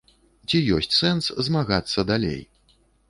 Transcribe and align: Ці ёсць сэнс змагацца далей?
Ці 0.47 0.61
ёсць 0.77 0.97
сэнс 1.01 1.29
змагацца 1.49 2.07
далей? 2.13 2.41